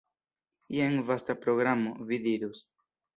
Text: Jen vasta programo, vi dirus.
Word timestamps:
Jen 0.77 0.95
vasta 1.09 1.35
programo, 1.43 1.91
vi 2.13 2.19
dirus. 2.25 2.63